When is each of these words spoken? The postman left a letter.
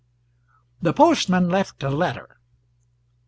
The 0.81 0.93
postman 0.93 1.47
left 1.47 1.83
a 1.83 1.91
letter. 1.91 2.39